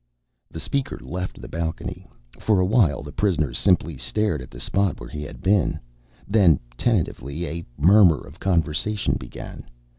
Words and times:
The 0.49 0.59
speaker 0.59 0.97
left 0.99 1.39
the 1.39 1.47
balcony. 1.47 2.07
For 2.39 2.59
a 2.59 2.65
while, 2.65 3.03
the 3.03 3.11
prisoners 3.11 3.59
simply 3.59 3.97
stared 3.97 4.41
at 4.41 4.49
the 4.49 4.59
spot 4.59 4.99
where 4.99 5.09
he 5.09 5.21
had 5.21 5.43
been. 5.43 5.79
Then, 6.27 6.59
tentatively, 6.75 7.45
a 7.47 7.63
murmur 7.77 8.17
of 8.25 8.39
conversation 8.39 9.13
began. 9.19 9.69